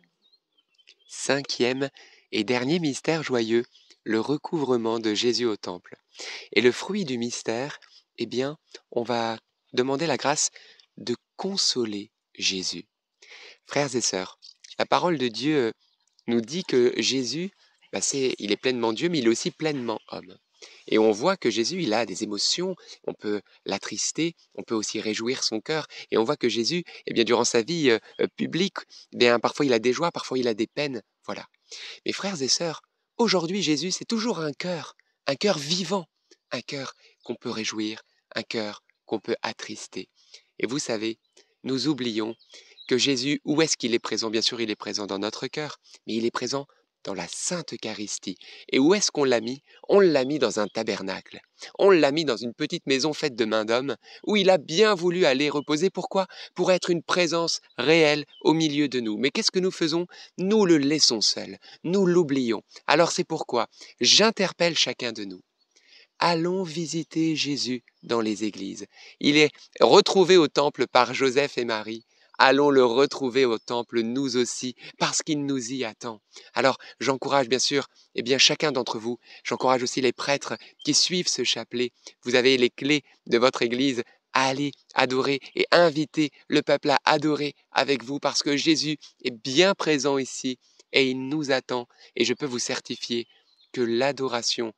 Cinquième 1.08 1.88
et 2.32 2.44
dernier 2.44 2.78
mystère 2.78 3.22
joyeux, 3.22 3.64
le 4.04 4.20
recouvrement 4.20 4.98
de 4.98 5.14
Jésus 5.14 5.46
au 5.46 5.56
temple. 5.56 5.96
Et 6.52 6.60
le 6.60 6.72
fruit 6.72 7.04
du 7.04 7.18
mystère, 7.18 7.80
eh 8.18 8.26
bien, 8.26 8.58
on 8.90 9.02
va 9.02 9.38
demander 9.72 10.06
la 10.06 10.16
grâce 10.16 10.50
de 10.96 11.16
consoler 11.36 12.10
Jésus. 12.34 12.86
Frères 13.66 13.94
et 13.94 14.00
sœurs, 14.00 14.38
la 14.78 14.86
parole 14.86 15.18
de 15.18 15.28
Dieu 15.28 15.72
nous 16.26 16.40
dit 16.40 16.64
que 16.64 16.92
Jésus, 16.96 17.50
bah, 17.92 18.00
il 18.12 18.52
est 18.52 18.56
pleinement 18.56 18.92
Dieu, 18.92 19.08
mais 19.08 19.18
il 19.18 19.26
est 19.26 19.30
aussi 19.30 19.50
pleinement 19.50 20.00
homme. 20.08 20.36
Et 20.86 20.98
on 20.98 21.10
voit 21.10 21.36
que 21.36 21.50
Jésus, 21.50 21.82
il 21.82 21.92
a 21.92 22.06
des 22.06 22.22
émotions, 22.22 22.76
on 23.06 23.14
peut 23.14 23.40
l'attrister, 23.64 24.34
on 24.54 24.62
peut 24.62 24.74
aussi 24.74 25.00
réjouir 25.00 25.42
son 25.42 25.60
cœur. 25.60 25.86
Et 26.10 26.18
on 26.18 26.24
voit 26.24 26.36
que 26.36 26.48
Jésus, 26.48 26.84
eh 27.06 27.14
bien, 27.14 27.24
durant 27.24 27.44
sa 27.44 27.62
vie 27.62 27.90
euh, 27.90 27.98
euh, 28.20 28.26
publique, 28.36 28.78
eh 29.12 29.16
bien, 29.16 29.38
parfois 29.40 29.66
il 29.66 29.72
a 29.72 29.78
des 29.78 29.92
joies, 29.92 30.12
parfois 30.12 30.38
il 30.38 30.48
a 30.48 30.54
des 30.54 30.66
peines. 30.66 31.02
Voilà. 31.24 31.46
Mes 32.04 32.12
frères 32.12 32.40
et 32.42 32.48
sœurs, 32.48 32.82
aujourd'hui, 33.16 33.62
Jésus, 33.62 33.90
c'est 33.90 34.04
toujours 34.04 34.40
un 34.40 34.52
cœur, 34.52 34.96
un 35.26 35.34
cœur 35.34 35.58
vivant, 35.58 36.06
un 36.52 36.60
cœur 36.60 36.94
qu'on 37.24 37.34
peut 37.34 37.50
réjouir, 37.50 38.02
un 38.34 38.42
cœur 38.42 38.82
qu'on 39.04 39.18
peut 39.20 39.36
attrister. 39.42 40.08
Et 40.58 40.66
vous 40.66 40.78
savez, 40.78 41.18
nous 41.64 41.88
oublions 41.88 42.34
que 42.88 42.98
Jésus, 42.98 43.40
où 43.44 43.60
est-ce 43.62 43.76
qu'il 43.76 43.94
est 43.94 43.98
présent? 43.98 44.30
Bien 44.30 44.42
sûr, 44.42 44.60
il 44.60 44.70
est 44.70 44.76
présent 44.76 45.06
dans 45.06 45.18
notre 45.18 45.48
cœur, 45.48 45.78
mais 46.06 46.14
il 46.14 46.24
est 46.24 46.30
présent 46.30 46.66
dans 47.06 47.14
la 47.14 47.28
Sainte 47.28 47.72
Eucharistie. 47.72 48.36
Et 48.70 48.78
où 48.78 48.92
est-ce 48.92 49.10
qu'on 49.10 49.24
l'a 49.24 49.40
mis? 49.40 49.62
On 49.88 50.00
l'a 50.00 50.24
mis 50.24 50.38
dans 50.38 50.58
un 50.58 50.66
tabernacle. 50.66 51.40
On 51.78 51.90
l'a 51.90 52.10
mis 52.10 52.24
dans 52.24 52.36
une 52.36 52.52
petite 52.52 52.86
maison 52.86 53.14
faite 53.14 53.36
de 53.36 53.44
main 53.44 53.64
d'homme, 53.64 53.96
où 54.26 54.36
il 54.36 54.50
a 54.50 54.58
bien 54.58 54.94
voulu 54.94 55.24
aller 55.24 55.48
reposer. 55.48 55.88
Pourquoi? 55.88 56.26
Pour 56.54 56.72
être 56.72 56.90
une 56.90 57.04
présence 57.04 57.60
réelle 57.78 58.24
au 58.42 58.52
milieu 58.52 58.88
de 58.88 59.00
nous. 59.00 59.16
Mais 59.16 59.30
qu'est-ce 59.30 59.52
que 59.52 59.60
nous 59.60 59.70
faisons? 59.70 60.06
Nous 60.36 60.66
le 60.66 60.78
laissons 60.78 61.20
seul. 61.20 61.58
Nous 61.84 62.06
l'oublions. 62.06 62.62
Alors 62.88 63.12
c'est 63.12 63.24
pourquoi 63.24 63.68
j'interpelle 64.00 64.76
chacun 64.76 65.12
de 65.12 65.24
nous. 65.24 65.40
Allons 66.18 66.64
visiter 66.64 67.36
Jésus 67.36 67.84
dans 68.02 68.20
les 68.20 68.44
églises. 68.44 68.86
Il 69.20 69.36
est 69.36 69.50
retrouvé 69.80 70.36
au 70.36 70.48
temple 70.48 70.86
par 70.86 71.14
Joseph 71.14 71.56
et 71.58 71.64
Marie. 71.64 72.04
Allons 72.38 72.70
le 72.70 72.84
retrouver 72.84 73.46
au 73.46 73.58
temple 73.58 74.00
nous 74.00 74.36
aussi, 74.36 74.74
parce 74.98 75.22
qu'il 75.22 75.46
nous 75.46 75.72
y 75.72 75.84
attend. 75.84 76.20
Alors, 76.52 76.76
j'encourage 77.00 77.48
bien 77.48 77.58
sûr, 77.58 77.88
eh 78.14 78.22
bien, 78.22 78.36
chacun 78.36 78.72
d'entre 78.72 78.98
vous, 78.98 79.18
j'encourage 79.42 79.82
aussi 79.82 80.00
les 80.02 80.12
prêtres 80.12 80.56
qui 80.84 80.92
suivent 80.92 81.28
ce 81.28 81.44
chapelet. 81.44 81.92
Vous 82.22 82.34
avez 82.34 82.58
les 82.58 82.70
clés 82.70 83.02
de 83.26 83.38
votre 83.38 83.62
église 83.62 84.02
à 84.34 84.48
aller 84.48 84.72
adorer 84.94 85.40
et 85.54 85.66
inviter 85.70 86.30
le 86.48 86.60
peuple 86.60 86.90
à 86.90 86.98
adorer 87.04 87.54
avec 87.72 88.04
vous, 88.04 88.18
parce 88.18 88.42
que 88.42 88.56
Jésus 88.56 88.98
est 89.24 89.30
bien 89.30 89.74
présent 89.74 90.18
ici 90.18 90.58
et 90.92 91.10
il 91.10 91.28
nous 91.28 91.52
attend. 91.52 91.88
Et 92.16 92.26
je 92.26 92.34
peux 92.34 92.46
vous 92.46 92.58
certifier 92.58 93.26
que 93.72 93.80
l'adoration 93.80 94.74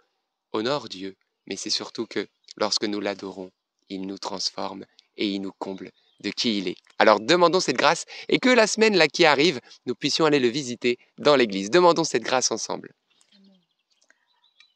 honore 0.52 0.88
Dieu, 0.88 1.16
mais 1.46 1.56
c'est 1.56 1.70
surtout 1.70 2.06
que 2.06 2.28
lorsque 2.56 2.84
nous 2.84 3.00
l'adorons, 3.00 3.50
il 3.88 4.06
nous 4.06 4.18
transforme 4.18 4.84
et 5.16 5.28
il 5.28 5.40
nous 5.40 5.52
comble 5.58 5.90
de 6.20 6.30
qui 6.30 6.58
il 6.58 6.68
est. 6.68 6.76
Alors 6.98 7.20
demandons 7.20 7.60
cette 7.60 7.76
grâce 7.76 8.04
et 8.28 8.38
que 8.38 8.48
la 8.48 8.66
semaine 8.66 8.96
là 8.96 9.08
qui 9.08 9.24
arrive, 9.24 9.60
nous 9.86 9.94
puissions 9.94 10.24
aller 10.24 10.40
le 10.40 10.48
visiter 10.48 10.98
dans 11.18 11.36
l'église. 11.36 11.70
Demandons 11.70 12.04
cette 12.04 12.22
grâce 12.22 12.50
ensemble. 12.50 12.92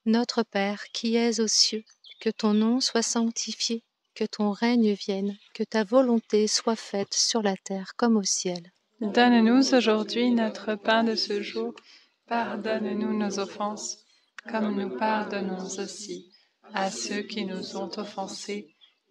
Notre 0.07 0.43
Père 0.43 0.85
qui 0.93 1.17
es 1.17 1.41
aux 1.41 1.49
cieux, 1.49 1.85
que 2.21 2.31
ton 2.31 2.55
nom 2.55 2.81
soit 2.81 3.03
sanctifié, 3.03 3.85
que 4.15 4.25
ton 4.25 4.51
règne 4.51 4.93
vienne, 4.93 5.37
que 5.55 5.63
ta 5.63 5.85
volonté 5.85 6.47
soit 6.47 6.77
faite 6.77 7.15
sur 7.15 7.43
la 7.43 7.57
terre 7.57 7.93
comme 7.97 8.17
au 8.17 8.23
ciel. 8.23 8.73
Donne-nous 9.01 9.75
aujourd'hui 9.75 10.31
notre 10.31 10.75
pain 10.75 11.03
de 11.03 11.15
ce 11.15 11.43
jour. 11.43 11.75
Pardonne-nous 12.29 13.17
nos 13.17 13.39
offenses, 13.39 13.99
comme 14.49 14.77
nous 14.77 14.97
pardonnons 14.97 15.65
aussi 15.79 16.33
à 16.73 16.91
ceux 16.91 17.23
qui 17.23 17.45
nous 17.45 17.77
ont 17.77 17.91
offensés 17.99 18.72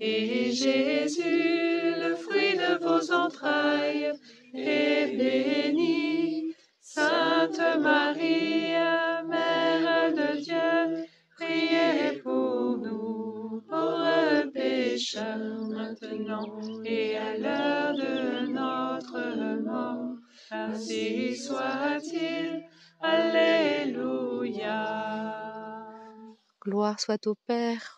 Et 0.00 0.52
Jésus, 0.52 1.94
le 1.96 2.14
fruit 2.14 2.56
de 2.56 2.78
vos 2.84 3.12
entrailles, 3.12 4.12
est 4.54 5.16
béni. 5.16 6.54
Sainte 6.80 7.60
Marie, 7.80 8.72
Mère 9.28 10.12
de 10.14 10.40
Dieu, 10.40 11.04
priez 11.36 12.20
pour 12.22 12.78
nous, 12.78 13.62
pauvres 13.68 14.50
pécheurs, 14.52 15.68
maintenant 15.68 16.60
et 16.84 17.16
à 17.16 17.36
l'heure 17.36 17.94
de 17.94 18.46
notre 18.52 19.62
mort. 19.62 20.16
Ainsi 20.50 21.36
soit-il. 21.36 22.64
Alléluia. 23.00 24.68
Gloire 26.60 26.98
soit 26.98 27.26
au 27.28 27.36
Père, 27.46 27.97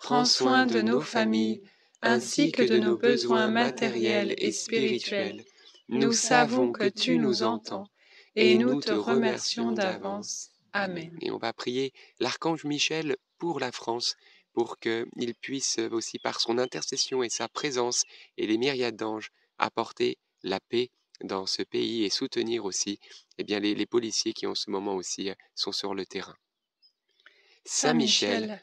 Prends 0.00 0.24
soin 0.24 0.66
de 0.66 0.80
nos 0.80 1.00
familles, 1.00 1.62
ainsi 2.02 2.52
que 2.52 2.62
de 2.62 2.78
nos 2.78 2.96
besoins 2.96 3.48
matériels 3.48 4.34
et 4.38 4.50
spirituels. 4.50 5.44
Nous 5.88 6.12
savons 6.12 6.72
que 6.72 6.88
tu 6.88 7.18
nous 7.18 7.42
entends, 7.42 7.86
et 8.34 8.56
nous 8.56 8.80
te 8.80 8.92
remercions 8.92 9.72
d'avance. 9.72 10.50
Amen. 10.72 11.16
Et 11.20 11.30
on 11.30 11.38
va 11.38 11.52
prier 11.52 11.92
l'archange 12.18 12.64
Michel 12.64 13.16
pour 13.38 13.60
la 13.60 13.72
France, 13.72 14.16
pour 14.52 14.78
qu'il 14.78 15.34
puisse 15.40 15.78
aussi, 15.90 16.18
par 16.18 16.40
son 16.40 16.58
intercession 16.58 17.22
et 17.22 17.28
sa 17.28 17.48
présence 17.48 18.04
et 18.36 18.46
les 18.46 18.56
myriades 18.56 18.96
d'anges, 18.96 19.30
apporter 19.58 20.16
la 20.42 20.60
paix 20.60 20.90
dans 21.22 21.44
ce 21.44 21.62
pays 21.62 22.04
et 22.04 22.10
soutenir 22.10 22.64
aussi 22.64 22.98
eh 23.36 23.44
bien, 23.44 23.60
les, 23.60 23.74
les 23.74 23.86
policiers 23.86 24.32
qui 24.32 24.46
en 24.46 24.54
ce 24.54 24.70
moment 24.70 24.94
aussi 24.94 25.30
sont 25.54 25.72
sur 25.72 25.94
le 25.94 26.06
terrain. 26.06 26.36
Saint 27.64 27.92
Michel, 27.92 28.62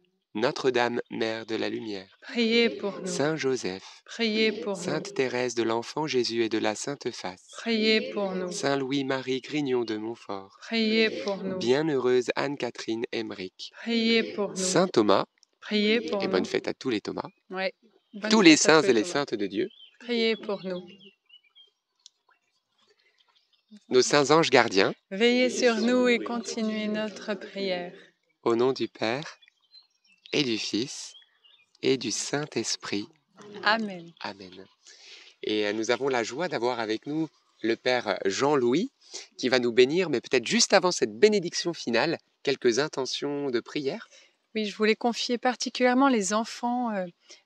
Notre-Dame, 0.33 1.01
Mère 1.09 1.45
de 1.45 1.55
la 1.55 1.67
Lumière, 1.67 2.07
Priez 2.21 2.69
pour 2.69 3.01
nous. 3.01 3.05
Saint 3.07 3.35
Joseph, 3.35 3.83
Priez 4.05 4.53
pour 4.61 4.77
nous. 4.77 4.81
Sainte 4.83 5.13
Thérèse 5.13 5.55
de 5.55 5.63
l'Enfant 5.63 6.07
Jésus 6.07 6.43
et 6.43 6.49
de 6.49 6.57
la 6.57 6.73
Sainte 6.73 7.11
Face, 7.11 7.49
Priez 7.57 8.11
pour 8.13 8.31
nous. 8.31 8.49
Saint 8.49 8.77
Louis-Marie 8.77 9.41
Grignon 9.41 9.83
de 9.83 9.97
Montfort, 9.97 10.57
Priez 10.61 11.09
pour 11.23 11.37
nous. 11.43 11.57
Bienheureuse 11.57 12.31
Anne-Catherine 12.37 13.03
Emmerich, 13.11 13.71
Priez 13.81 14.33
pour 14.33 14.49
nous. 14.51 14.55
Saint 14.55 14.87
Thomas, 14.87 15.25
Priez 15.59 15.99
pour 15.99 16.21
et 16.23 16.27
nous. 16.27 16.31
bonne 16.31 16.45
fête 16.45 16.69
à 16.69 16.73
tous 16.73 16.89
les 16.89 17.01
Thomas, 17.01 17.27
Ouais. 17.49 17.73
Tous 18.29 18.41
les 18.41 18.55
saints 18.55 18.81
et 18.83 18.93
les 18.93 19.01
Thomas. 19.01 19.13
saintes 19.13 19.33
de 19.35 19.47
Dieu, 19.47 19.67
Priez 19.99 20.37
pour 20.37 20.63
nous. 20.65 20.81
nos 23.89 24.01
saints 24.01 24.31
anges 24.31 24.49
gardiens, 24.49 24.93
Veillez 25.11 25.49
sur 25.49 25.75
nous 25.75 26.07
et 26.07 26.19
continuez 26.19 26.87
notre 26.87 27.33
prière. 27.33 27.93
au 28.43 28.55
nom 28.55 28.71
du 28.71 28.87
Père 28.87 29.37
et 30.33 30.43
du 30.43 30.57
Fils 30.57 31.13
et 31.81 31.97
du 31.97 32.11
Saint-Esprit. 32.11 33.07
Amen. 33.63 34.11
Amen. 34.21 34.65
Et 35.43 35.67
euh, 35.67 35.73
nous 35.73 35.91
avons 35.91 36.07
la 36.07 36.23
joie 36.23 36.47
d'avoir 36.47 36.79
avec 36.79 37.07
nous 37.07 37.27
le 37.61 37.75
Père 37.75 38.19
Jean-Louis 38.25 38.91
qui 39.37 39.49
va 39.49 39.59
nous 39.59 39.71
bénir, 39.71 40.09
mais 40.09 40.21
peut-être 40.21 40.47
juste 40.47 40.73
avant 40.73 40.91
cette 40.91 41.17
bénédiction 41.17 41.73
finale, 41.73 42.17
quelques 42.43 42.79
intentions 42.79 43.49
de 43.49 43.59
prière. 43.59 44.07
Oui, 44.53 44.65
je 44.65 44.75
voulais 44.75 44.95
confier 44.95 45.37
particulièrement 45.37 46.09
les 46.09 46.33
enfants, 46.33 46.91
euh, 46.91 47.05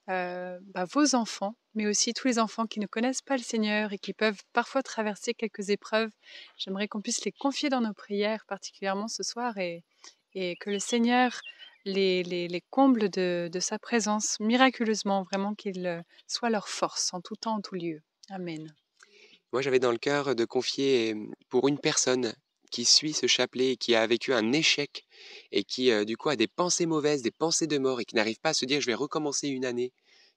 euh, 0.10 0.58
bah, 0.74 0.86
vos 0.91 1.13
enfants, 1.13 1.56
mais 1.76 1.86
aussi 1.86 2.13
tous 2.13 2.28
les 2.28 2.39
enfants 2.39 2.65
qui 2.65 2.80
ne 2.80 2.88
connaissent 2.88 3.21
pas 3.21 3.38
le 3.38 3.43
Seigneur 3.43 3.93
et 3.93 4.00
qui 4.00 4.13
peuvent 4.13 4.41
parfois 4.54 4.82
traverser 4.82 5.36
quelques 5.36 5.69
épreuves. 5.69 6.10
J'aimerais 6.58 6.88
qu'on 6.88 7.02
puisse 7.02 7.24
les 7.24 7.32
confier 7.32 7.69
dans 7.69 7.82
nos 7.82 7.93
prières, 7.93 8.45
particulièrement 8.48 9.08
ce 9.08 9.21
soir, 9.21 9.56
et, 9.60 9.84
et 10.34 10.56
que 10.56 10.71
le 10.71 10.80
Seigneur 10.80 11.41
les, 11.86 12.24
les, 12.24 12.48
les 12.48 12.62
comble 12.69 13.10
de, 13.10 13.50
sa 13.60 13.80
présence 13.80 14.39
miraculeusement, 14.39 15.24
vraiment 15.24 15.54
qu'il 15.54 15.86
euh, 15.86 16.02
soit 16.28 16.50
leur 16.50 16.67
force 16.67 17.13
en 17.13 17.21
tout 17.21 17.36
temps, 17.36 17.56
en 17.56 17.62
tout 17.62 17.76
lieu. 17.76 18.02
Amen. 18.30 18.74
Moi, 19.54 19.62
j'avais 19.62 19.80
dans 19.80 19.91
le 19.91 19.98
cœur 19.98 20.36
de 20.36 20.45
confier 20.45 21.15
pour 21.50 21.67
une 21.67 21.80
personne 21.80 22.34
qui 22.71 22.84
suit 22.84 23.13
ce 23.13 23.28
chapelet 23.28 23.71
et 23.71 23.78
qui 23.78 23.95
a 23.95 24.06
vécu 24.06 24.34
un 24.34 24.52
échec 24.52 25.06
et 25.52 25.63
qui, 25.63 25.91
euh, 25.91 26.04
du 26.04 26.17
coup, 26.17 26.30
a 26.30 26.36
des 26.36 26.48
pensées 26.48 26.88
mauvaises, 26.88 27.21
des 27.21 27.32
pensées 27.32 27.67
de 27.67 27.78
mort 27.78 28.02
et 28.02 28.06
qui 28.06 28.15
n'arrive 28.15 28.39
pas 28.39 28.50
à 28.50 28.54
se 28.54 28.65
dire 28.65 28.82
je 28.82 28.88
vais 28.88 28.95
recommencer 28.95 29.48
une 29.48 29.65
année. 29.65 29.93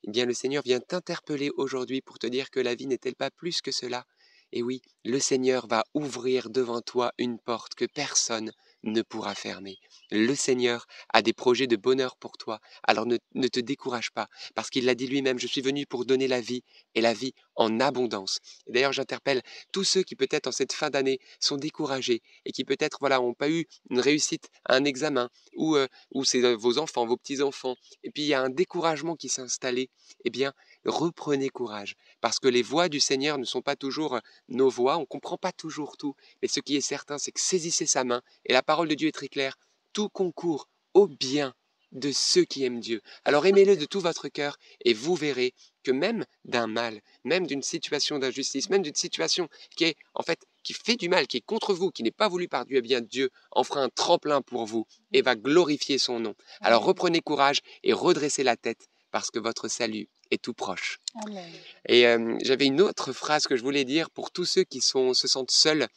Eh 0.06 0.10
bien, 0.10 0.26
le 0.26 0.34
Seigneur 0.34 0.62
vient 0.62 0.78
t'interpeller 0.78 1.50
aujourd'hui 1.56 2.02
pour 2.02 2.18
te 2.18 2.26
dire 2.26 2.50
que 2.50 2.60
la 2.60 2.74
vie 2.74 2.86
n'est-elle 2.86 3.16
pas 3.16 3.30
plus 3.30 3.60
que 3.60 3.72
cela? 3.72 4.04
Et 4.52 4.62
oui, 4.62 4.82
le 5.04 5.18
Seigneur 5.18 5.66
va 5.66 5.84
ouvrir 5.94 6.48
devant 6.50 6.80
toi 6.80 7.12
une 7.18 7.38
porte 7.38 7.74
que 7.74 7.86
personne 7.86 8.52
ne 8.82 9.02
pourra 9.02 9.34
fermer. 9.34 9.76
Le 10.10 10.34
Seigneur 10.34 10.86
a 11.12 11.22
des 11.22 11.32
projets 11.32 11.66
de 11.66 11.76
bonheur 11.76 12.16
pour 12.16 12.38
toi. 12.38 12.60
Alors 12.82 13.06
ne, 13.06 13.48
te 13.48 13.60
décourage 13.60 14.10
pas, 14.10 14.28
parce 14.54 14.70
qu'il 14.70 14.84
l'a 14.84 14.94
dit 14.94 15.06
lui-même, 15.06 15.38
je 15.38 15.46
suis 15.46 15.60
venu 15.60 15.86
pour 15.86 16.04
donner 16.04 16.28
la 16.28 16.40
vie, 16.40 16.62
et 16.94 17.00
la 17.00 17.12
vie 17.12 17.34
en 17.56 17.80
abondance. 17.80 18.38
D'ailleurs, 18.68 18.92
j'interpelle 18.92 19.42
tous 19.72 19.84
ceux 19.84 20.02
qui 20.02 20.16
peut-être 20.16 20.46
en 20.46 20.52
cette 20.52 20.72
fin 20.72 20.90
d'année 20.90 21.18
sont 21.40 21.56
découragés 21.56 22.22
et 22.44 22.52
qui 22.52 22.64
peut-être 22.64 22.98
voilà 23.00 23.18
n'ont 23.18 23.34
pas 23.34 23.50
eu 23.50 23.66
une 23.90 24.00
réussite 24.00 24.48
à 24.64 24.76
un 24.76 24.84
examen 24.84 25.28
ou 25.56 25.76
euh, 25.76 25.86
ou 26.12 26.24
c'est 26.24 26.42
euh, 26.44 26.56
vos 26.56 26.78
enfants, 26.78 27.06
vos 27.06 27.16
petits 27.16 27.42
enfants, 27.42 27.74
et 28.04 28.10
puis 28.10 28.22
il 28.22 28.28
y 28.28 28.34
a 28.34 28.42
un 28.42 28.50
découragement 28.50 29.16
qui 29.16 29.28
s'est 29.28 29.42
installé. 29.42 29.90
Eh 30.24 30.30
bien, 30.30 30.52
reprenez 30.84 31.48
courage, 31.48 31.96
parce 32.20 32.38
que 32.38 32.48
les 32.48 32.62
voies 32.62 32.88
du 32.88 33.00
Seigneur 33.00 33.38
ne 33.38 33.44
sont 33.44 33.62
pas 33.62 33.76
toujours 33.76 34.16
euh, 34.16 34.20
nos 34.48 34.68
voies. 34.68 34.96
On 34.96 35.06
comprend 35.06 35.36
pas 35.36 35.52
toujours 35.52 35.96
tout, 35.96 36.14
mais 36.42 36.48
ce 36.48 36.60
qui 36.60 36.76
est 36.76 36.80
certain, 36.80 37.18
c'est 37.18 37.32
que 37.32 37.40
saisissez 37.40 37.86
sa 37.86 38.04
main 38.04 38.22
et 38.44 38.52
la 38.52 38.62
parole 38.62 38.88
de 38.88 38.94
Dieu 38.94 39.08
est 39.08 39.12
très 39.12 39.28
claire. 39.28 39.58
Tout 39.92 40.08
concourt 40.08 40.68
au 40.94 41.06
bien 41.06 41.54
de 41.92 42.12
ceux 42.12 42.44
qui 42.44 42.64
aiment 42.64 42.80
Dieu. 42.80 43.00
Alors 43.24 43.46
aimez-le 43.46 43.76
de 43.76 43.86
tout 43.86 44.00
votre 44.00 44.28
cœur 44.28 44.58
et 44.84 44.92
vous 44.92 45.14
verrez 45.14 45.54
que 45.82 45.90
même 45.90 46.24
d'un 46.44 46.66
mal, 46.66 47.00
même 47.24 47.46
d'une 47.46 47.62
situation 47.62 48.18
d'injustice, 48.18 48.68
même 48.68 48.82
d'une 48.82 48.94
situation 48.94 49.48
qui 49.76 49.84
est 49.84 49.96
en 50.14 50.22
fait 50.22 50.38
qui 50.62 50.74
fait 50.74 50.96
du 50.96 51.08
mal, 51.08 51.26
qui 51.26 51.38
est 51.38 51.42
contre 51.42 51.72
vous, 51.72 51.90
qui 51.90 52.02
n'est 52.02 52.10
pas 52.10 52.28
voulu 52.28 52.46
par 52.46 52.66
Dieu, 52.66 52.78
eh 52.78 52.82
bien 52.82 53.00
Dieu 53.00 53.30
en 53.52 53.64
fera 53.64 53.80
un 53.80 53.88
tremplin 53.88 54.42
pour 54.42 54.66
vous 54.66 54.86
et 55.12 55.22
va 55.22 55.34
glorifier 55.34 55.98
son 55.98 56.20
nom. 56.20 56.34
Alors 56.60 56.84
reprenez 56.84 57.20
courage 57.20 57.60
et 57.82 57.92
redressez 57.92 58.42
la 58.42 58.56
tête 58.56 58.88
parce 59.10 59.30
que 59.30 59.38
votre 59.38 59.68
salut 59.68 60.08
est 60.30 60.42
tout 60.42 60.54
proche. 60.54 61.00
Amen. 61.26 61.50
Et 61.88 62.06
euh, 62.06 62.36
j'avais 62.42 62.66
une 62.66 62.80
autre 62.80 63.12
phrase 63.12 63.46
que 63.46 63.56
je 63.56 63.62
voulais 63.62 63.84
dire 63.84 64.10
pour 64.10 64.30
tous 64.30 64.44
ceux 64.44 64.64
qui 64.64 64.80
sont, 64.80 65.14
se 65.14 65.28
sentent 65.28 65.50
seuls. 65.50 65.88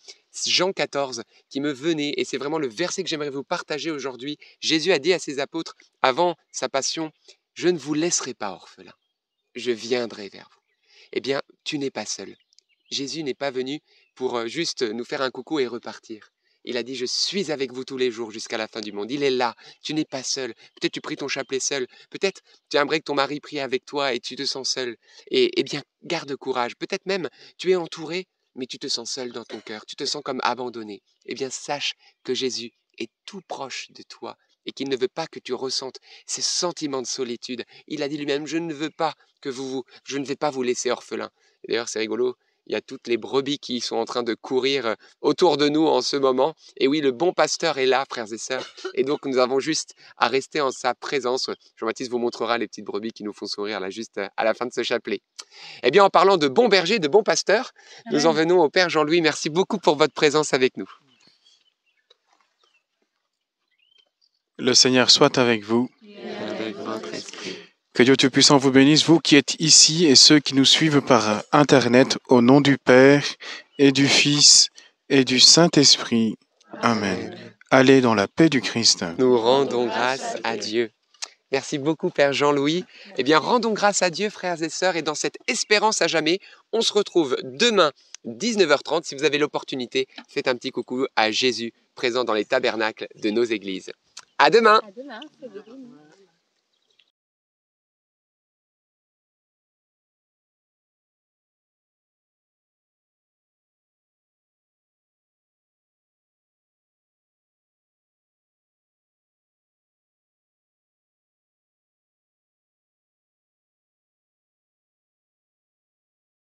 Jean 0.45 0.71
14 0.71 1.23
qui 1.49 1.59
me 1.59 1.71
venait, 1.71 2.13
et 2.15 2.23
c'est 2.23 2.37
vraiment 2.37 2.57
le 2.59 2.69
verset 2.69 3.03
que 3.03 3.09
j'aimerais 3.09 3.29
vous 3.29 3.43
partager 3.43 3.91
aujourd'hui. 3.91 4.37
Jésus 4.61 4.93
a 4.93 4.99
dit 4.99 5.13
à 5.13 5.19
ses 5.19 5.39
apôtres, 5.39 5.75
avant 6.01 6.35
sa 6.51 6.69
passion, 6.69 7.11
Je 7.53 7.67
ne 7.67 7.77
vous 7.77 7.93
laisserai 7.93 8.33
pas 8.33 8.51
orphelins. 8.51 8.95
je 9.55 9.71
viendrai 9.71 10.29
vers 10.29 10.49
vous. 10.53 10.61
Eh 11.11 11.19
bien, 11.19 11.41
tu 11.65 11.77
n'es 11.77 11.91
pas 11.91 12.05
seul. 12.05 12.37
Jésus 12.89 13.23
n'est 13.23 13.33
pas 13.33 13.51
venu 13.51 13.81
pour 14.15 14.37
euh, 14.37 14.47
juste 14.47 14.81
nous 14.83 15.03
faire 15.03 15.21
un 15.21 15.31
coucou 15.31 15.59
et 15.59 15.67
repartir. 15.67 16.31
Il 16.63 16.77
a 16.77 16.83
dit, 16.83 16.95
je 16.95 17.05
suis 17.05 17.51
avec 17.51 17.73
vous 17.73 17.83
tous 17.83 17.97
les 17.97 18.11
jours 18.11 18.31
jusqu'à 18.31 18.57
la 18.57 18.67
fin 18.67 18.81
du 18.81 18.91
monde. 18.91 19.11
Il 19.11 19.23
est 19.23 19.31
là. 19.31 19.55
Tu 19.81 19.93
n'es 19.93 20.05
pas 20.05 20.23
seul. 20.23 20.53
Peut-être 20.75 20.93
tu 20.93 21.01
pries 21.01 21.15
ton 21.15 21.27
chapelet 21.27 21.59
seul. 21.59 21.87
Peut-être 22.09 22.41
tu 22.69 22.77
aimerais 22.77 22.99
que 22.99 23.05
ton 23.05 23.15
mari 23.15 23.39
prie 23.39 23.59
avec 23.59 23.85
toi 23.85 24.13
et 24.13 24.19
tu 24.19 24.35
te 24.35 24.45
sens 24.45 24.69
seul. 24.69 24.97
Et 25.29 25.51
eh 25.57 25.63
bien, 25.63 25.81
garde 26.03 26.35
courage. 26.35 26.75
Peut-être 26.75 27.05
même 27.05 27.29
tu 27.57 27.71
es 27.71 27.75
entouré, 27.75 28.27
mais 28.55 28.67
tu 28.67 28.77
te 28.79 28.87
sens 28.87 29.11
seul 29.11 29.31
dans 29.31 29.45
ton 29.45 29.59
cœur. 29.59 29.85
Tu 29.85 29.95
te 29.95 30.05
sens 30.05 30.21
comme 30.23 30.39
abandonné. 30.43 31.01
Eh 31.25 31.33
bien, 31.33 31.49
sache 31.49 31.93
que 32.23 32.33
Jésus 32.33 32.71
est 32.97 33.11
tout 33.25 33.41
proche 33.47 33.91
de 33.91 34.03
toi 34.03 34.37
et 34.65 34.71
qu'il 34.71 34.89
ne 34.89 34.95
veut 34.95 35.07
pas 35.07 35.27
que 35.27 35.39
tu 35.39 35.53
ressentes 35.53 35.99
ces 36.27 36.41
sentiments 36.41 37.01
de 37.01 37.07
solitude. 37.07 37.63
Il 37.87 38.03
a 38.03 38.09
dit 38.09 38.17
lui-même, 38.17 38.45
je 38.45 38.57
ne 38.57 38.73
veux 38.73 38.91
pas 38.91 39.15
que 39.41 39.49
vous, 39.49 39.83
je 40.03 40.17
ne 40.17 40.25
vais 40.25 40.35
pas 40.35 40.51
vous 40.51 40.61
laisser 40.61 40.91
orphelin. 40.91 41.31
D'ailleurs, 41.67 41.89
c'est 41.89 41.99
rigolo, 41.99 42.35
il 42.67 42.73
y 42.73 42.75
a 42.75 42.81
toutes 42.81 43.07
les 43.07 43.17
brebis 43.17 43.59
qui 43.59 43.81
sont 43.81 43.95
en 43.95 44.05
train 44.05 44.23
de 44.23 44.33
courir 44.33 44.85
euh, 44.85 44.95
autour 45.21 45.57
de 45.57 45.69
nous 45.69 45.87
en 45.87 46.01
ce 46.01 46.15
moment. 46.15 46.55
Et 46.77 46.87
oui, 46.87 47.01
le 47.01 47.11
bon 47.11 47.33
pasteur 47.33 47.77
est 47.77 47.85
là, 47.85 48.05
frères 48.09 48.31
et 48.31 48.37
sœurs. 48.37 48.65
Et 48.93 49.03
donc, 49.03 49.25
nous 49.25 49.37
avons 49.37 49.59
juste 49.59 49.93
à 50.17 50.27
rester 50.27 50.61
en 50.61 50.71
sa 50.71 50.93
présence. 50.93 51.49
Jean-Baptiste 51.77 52.11
vous 52.11 52.19
montrera 52.19 52.57
les 52.57 52.67
petites 52.67 52.85
brebis 52.85 53.11
qui 53.11 53.23
nous 53.23 53.33
font 53.33 53.47
sourire 53.47 53.79
là, 53.79 53.89
juste 53.89 54.17
euh, 54.17 54.27
à 54.37 54.43
la 54.43 54.53
fin 54.53 54.65
de 54.65 54.73
ce 54.73 54.83
chapelet. 54.83 55.21
Eh 55.83 55.91
bien, 55.91 56.03
en 56.03 56.09
parlant 56.09 56.37
de 56.37 56.47
bon 56.47 56.67
berger, 56.67 56.99
de 56.99 57.07
bon 57.07 57.23
pasteur, 57.23 57.71
nous 58.11 58.25
en 58.25 58.31
venons 58.31 58.61
au 58.61 58.69
Père 58.69 58.89
Jean-Louis. 58.89 59.21
Merci 59.21 59.49
beaucoup 59.49 59.77
pour 59.77 59.95
votre 59.95 60.13
présence 60.13 60.53
avec 60.53 60.77
nous. 60.77 60.89
Le 64.57 64.73
Seigneur 64.75 65.09
soit 65.09 65.37
avec 65.39 65.63
vous. 65.63 65.89
Que 67.93 68.03
Dieu 68.03 68.15
Tout-Puissant 68.15 68.57
vous 68.57 68.71
bénisse, 68.71 69.05
vous 69.05 69.19
qui 69.19 69.35
êtes 69.35 69.59
ici 69.59 70.05
et 70.05 70.15
ceux 70.15 70.39
qui 70.39 70.55
nous 70.55 70.63
suivent 70.63 71.01
par 71.01 71.43
Internet, 71.51 72.17
au 72.29 72.41
nom 72.41 72.61
du 72.61 72.77
Père 72.77 73.25
et 73.79 73.91
du 73.91 74.07
Fils 74.07 74.69
et 75.09 75.25
du 75.25 75.41
Saint-Esprit. 75.41 76.37
Amen. 76.81 77.35
Allez 77.69 77.99
dans 77.99 78.15
la 78.15 78.29
paix 78.29 78.47
du 78.47 78.61
Christ. 78.61 79.03
Nous 79.17 79.37
rendons 79.37 79.87
grâce 79.87 80.37
à 80.45 80.55
Dieu. 80.55 80.89
Merci 81.51 81.79
beaucoup, 81.79 82.09
Père 82.09 82.31
Jean-Louis. 82.31 82.85
Eh 83.17 83.23
bien, 83.23 83.39
rendons 83.39 83.73
grâce 83.73 84.01
à 84.01 84.09
Dieu, 84.09 84.29
frères 84.29 84.63
et 84.63 84.69
sœurs, 84.69 84.95
et 84.95 85.01
dans 85.01 85.15
cette 85.15 85.37
espérance 85.47 86.01
à 86.01 86.07
jamais, 86.07 86.39
on 86.71 86.79
se 86.79 86.93
retrouve 86.93 87.35
demain, 87.43 87.91
19h30. 88.25 89.03
Si 89.03 89.15
vous 89.15 89.25
avez 89.25 89.37
l'opportunité, 89.37 90.07
faites 90.29 90.47
un 90.47 90.55
petit 90.55 90.71
coucou 90.71 91.07
à 91.17 91.29
Jésus, 91.31 91.73
présent 91.95 92.23
dans 92.23 92.33
les 92.33 92.45
tabernacles 92.45 93.07
de 93.21 93.31
nos 93.31 93.43
églises. 93.43 93.91
À 94.37 94.49
demain! 94.49 94.79
À 94.87 94.91
demain, 94.91 95.19